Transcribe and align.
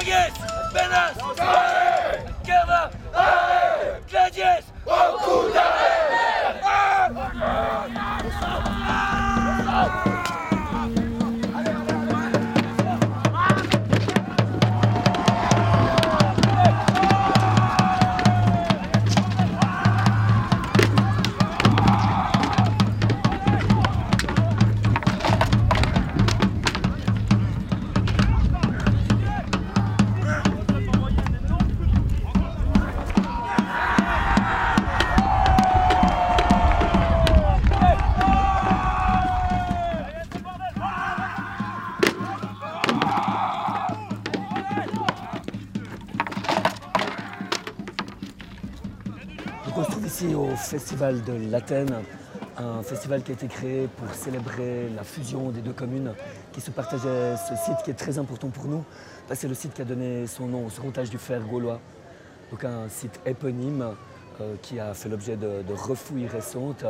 koniec! 0.00 0.34
Bez 0.72 0.88
nas! 0.90 1.14
Kiewa! 2.46 2.90
Kradzież! 4.10 4.64
O 4.86 5.18
kurde! 5.18 5.89
On 49.80 49.84
se 49.84 49.90
trouve 49.92 50.06
ici 50.06 50.34
au 50.34 50.54
Festival 50.56 51.22
de 51.22 51.32
l'Athènes, 51.50 51.94
un 52.58 52.82
festival 52.82 53.22
qui 53.22 53.30
a 53.30 53.34
été 53.34 53.46
créé 53.46 53.88
pour 53.96 54.12
célébrer 54.14 54.90
la 54.94 55.04
fusion 55.04 55.48
des 55.50 55.62
deux 55.62 55.72
communes 55.72 56.12
qui 56.52 56.60
se 56.60 56.70
partageaient 56.70 57.36
ce 57.36 57.56
site 57.56 57.76
qui 57.82 57.90
est 57.90 57.94
très 57.94 58.18
important 58.18 58.48
pour 58.48 58.66
nous. 58.66 58.84
C'est 59.32 59.48
le 59.48 59.54
site 59.54 59.72
qui 59.72 59.80
a 59.80 59.86
donné 59.86 60.26
son 60.26 60.48
nom 60.48 60.66
au 60.66 60.70
second 60.70 60.90
du 60.90 61.16
fer 61.16 61.40
gaulois. 61.40 61.80
Donc 62.50 62.64
un 62.64 62.90
site 62.90 63.20
éponyme 63.24 63.94
euh, 64.40 64.54
qui 64.60 64.78
a 64.78 64.92
fait 64.92 65.08
l'objet 65.08 65.36
de, 65.36 65.62
de, 65.66 65.72
refouilles 65.72 66.26
récentes. 66.26 66.84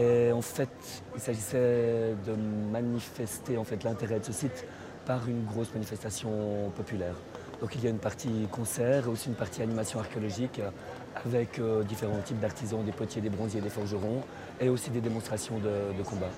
Et 0.00 0.32
en 0.32 0.42
fait, 0.42 0.70
il 1.14 1.20
s'agissait 1.20 2.14
de 2.26 2.32
manifester 2.72 3.58
en 3.58 3.64
fait, 3.64 3.84
l'intérêt 3.84 4.20
de 4.20 4.24
ce 4.24 4.32
site 4.32 4.64
par 5.04 5.28
une 5.28 5.44
grosse 5.44 5.72
manifestation 5.74 6.70
populaire. 6.74 7.16
Donc 7.60 7.74
il 7.74 7.84
y 7.84 7.86
a 7.86 7.90
une 7.90 7.98
partie 7.98 8.48
concert 8.50 9.06
et 9.06 9.08
aussi 9.08 9.28
une 9.28 9.34
partie 9.34 9.62
animation 9.62 9.98
archéologique 9.98 10.60
avec 11.24 11.58
euh, 11.58 11.82
différents 11.82 12.20
types 12.20 12.40
d'artisans, 12.40 12.84
des 12.84 12.92
potiers, 12.92 13.22
des 13.22 13.30
bronziers, 13.30 13.60
des 13.60 13.70
forgerons 13.70 14.22
et 14.60 14.68
aussi 14.68 14.90
des 14.90 15.00
démonstrations 15.00 15.58
de, 15.58 15.96
de 15.96 16.02
combat. 16.02 16.30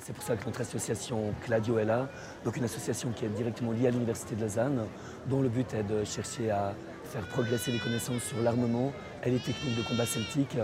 C'est 0.00 0.12
pour 0.12 0.22
ça 0.22 0.36
que 0.36 0.44
notre 0.46 0.60
association 0.60 1.34
Cladio 1.42 1.78
est 1.78 1.84
là, 1.84 2.08
donc 2.44 2.56
une 2.56 2.64
association 2.64 3.10
qui 3.10 3.24
est 3.24 3.28
directement 3.28 3.72
liée 3.72 3.88
à 3.88 3.90
l'Université 3.90 4.34
de 4.34 4.42
Lausanne, 4.42 4.86
dont 5.26 5.42
le 5.42 5.48
but 5.48 5.72
est 5.74 5.82
de 5.82 6.04
chercher 6.04 6.50
à 6.50 6.74
faire 7.04 7.26
progresser 7.28 7.72
les 7.72 7.78
connaissances 7.78 8.22
sur 8.22 8.40
l'armement 8.42 8.92
et 9.24 9.30
les 9.30 9.38
techniques 9.38 9.76
de 9.76 9.82
combat 9.82 10.06
celtique, 10.06 10.56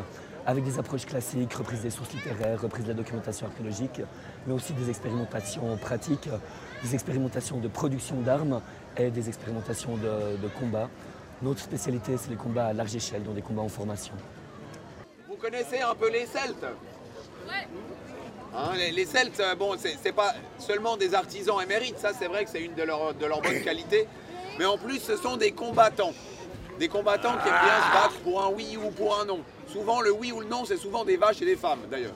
avec 0.46 0.64
des 0.64 0.78
approches 0.78 1.06
classiques, 1.06 1.54
reprise 1.54 1.80
des 1.80 1.90
sources 1.90 2.12
littéraires, 2.12 2.60
reprise 2.60 2.84
de 2.84 2.90
la 2.90 2.94
documentation 2.94 3.46
archéologique, 3.46 4.02
mais 4.46 4.52
aussi 4.52 4.74
des 4.74 4.90
expérimentations 4.90 5.76
pratiques, 5.78 6.28
des 6.82 6.94
expérimentations 6.94 7.58
de 7.58 7.68
production 7.68 8.20
d'armes 8.20 8.60
et 8.96 9.10
des 9.10 9.28
expérimentations 9.28 9.96
de, 9.96 10.36
de 10.36 10.48
combat. 10.60 10.90
Notre 11.40 11.60
spécialité, 11.60 12.16
c'est 12.18 12.28
les 12.30 12.36
combats 12.36 12.66
à 12.66 12.72
large 12.74 12.94
échelle, 12.94 13.22
donc 13.22 13.36
des 13.36 13.42
combats 13.42 13.62
en 13.62 13.68
formation. 13.68 14.14
Vous 15.28 15.36
connaissez 15.36 15.80
un 15.80 15.94
peu 15.94 16.10
les 16.10 16.26
Celtes? 16.26 16.62
Ouais. 17.46 17.66
Hein, 18.56 18.72
les, 18.76 19.04
Celtes, 19.04 19.42
bon, 19.58 19.74
c'est 19.78 20.12
pas 20.12 20.32
seulement 20.58 20.96
des 20.96 21.14
artisans 21.14 21.60
émérites, 21.60 21.98
ça 21.98 22.12
c'est 22.16 22.26
vrai 22.28 22.44
que 22.44 22.50
c'est 22.50 22.62
une 22.62 22.74
de 22.74 22.84
leurs 22.84 23.42
bonnes 23.42 23.62
qualités, 23.62 24.06
mais 24.58 24.64
en 24.64 24.78
plus 24.78 25.00
ce 25.00 25.16
sont 25.16 25.36
des 25.36 25.50
combattants. 25.50 26.12
Des 26.78 26.88
combattants 26.88 27.32
qui 27.32 27.48
aiment 27.48 27.64
bien 27.64 27.82
se 27.88 27.92
battre 27.92 28.20
pour 28.22 28.42
un 28.44 28.50
oui 28.50 28.76
ou 28.76 28.90
pour 28.90 29.18
un 29.18 29.24
non. 29.24 29.40
Souvent 29.66 30.00
le 30.00 30.12
oui 30.12 30.30
ou 30.30 30.40
le 30.40 30.46
non, 30.46 30.64
c'est 30.64 30.76
souvent 30.76 31.04
des 31.04 31.16
vaches 31.16 31.42
et 31.42 31.46
des 31.46 31.56
femmes 31.56 31.80
d'ailleurs. 31.90 32.14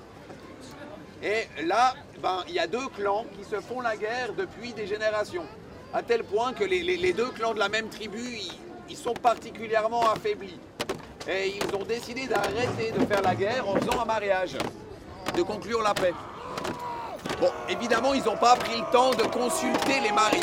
Et 1.22 1.47
là, 1.65 1.94
ben, 2.22 2.44
il 2.49 2.55
y 2.55 2.60
a 2.60 2.69
deux 2.69 2.87
clans 2.97 3.25
qui 3.37 3.44
se 3.44 3.60
font 3.60 3.81
la 3.81 3.97
guerre 3.97 4.32
depuis 4.37 4.72
des 4.72 4.87
générations, 4.87 5.44
à 5.93 6.03
tel 6.03 6.22
point 6.22 6.53
que 6.53 6.65
les, 6.65 7.12
deux 7.12 7.31
clans 7.31 7.55
de 7.55 7.59
la 7.59 7.69
même 7.69 7.88
tribu, 7.88 8.38
sont 8.94 9.15
particulièrement 9.15 10.10
affaiblis. 10.10 10.59
Et 11.28 11.55
ils 11.56 11.76
ont 11.76 11.84
décidé 11.84 12.26
d'arrêter 12.26 12.93
de 12.97 13.05
faire 13.06 13.22
la 13.22 13.34
guerre 13.34 13.69
en 13.69 13.75
faisant 13.76 14.00
un 14.00 14.05
mariage 14.05 14.56
de 15.38 15.43
conclure 15.44 15.82
la 15.82 15.94
paix. 15.94 16.12
Bon, 17.41 17.50
évidemment, 17.69 18.12
ils 18.12 18.25
n'ont 18.25 18.37
pas 18.37 18.56
pris 18.56 18.76
le 18.76 18.90
temps 18.90 19.11
de 19.11 19.23
consulter 19.23 20.00
les 20.02 20.11
mariés. 20.11 20.43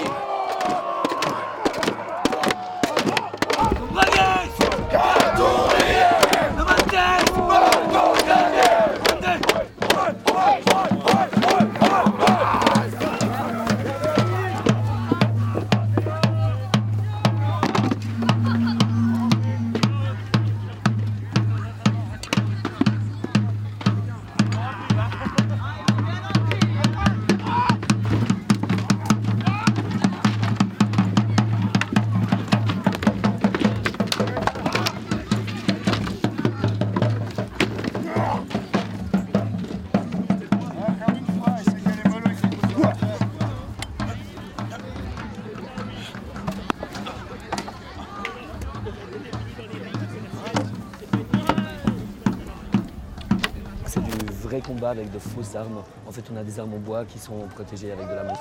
Du 54.56 54.62
vrai 54.62 54.74
combat 54.74 54.90
avec 54.92 55.12
de 55.12 55.20
fausses 55.20 55.56
armes. 55.56 55.84
En 56.08 56.12
fait, 56.12 56.24
on 56.34 56.38
a 56.38 56.44
des 56.44 56.60
armes 56.60 56.74
en 56.74 56.80
bois 56.80 57.06
qui 57.06 57.20
sont 57.20 57.40
protégées 57.54 57.92
avec 57.92 58.08
de 58.08 58.14
la 58.14 58.24
mousse. 58.24 58.38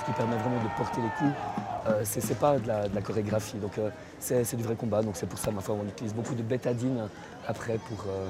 Ce 0.00 0.04
qui 0.04 0.12
permet 0.12 0.36
vraiment 0.36 0.62
de 0.62 0.68
porter 0.76 1.00
les 1.00 1.10
coups. 1.18 1.36
Euh, 1.86 2.00
c'est 2.04 2.38
pas 2.38 2.58
de 2.58 2.66
la, 2.66 2.88
de 2.88 2.94
la, 2.94 3.02
chorégraphie, 3.02 3.58
donc 3.58 3.76
euh, 3.76 3.90
c'est 4.18 4.56
du 4.56 4.62
vrai 4.62 4.76
combat. 4.76 5.02
Donc 5.02 5.16
c'est 5.16 5.26
pour 5.26 5.38
ça, 5.38 5.50
ma 5.50 5.60
foi, 5.60 5.76
on 5.80 5.86
utilise 5.86 6.14
beaucoup 6.14 6.34
de 6.34 6.42
bétadine 6.42 7.08
après 7.46 7.78
pour, 7.78 8.04
euh, 8.08 8.28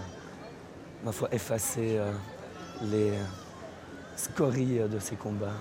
ma 1.04 1.12
foi, 1.12 1.28
effacer 1.32 2.00
les 2.82 3.12
scories 4.16 4.80
de 4.88 4.98
ces 4.98 5.16
combats. 5.16 5.58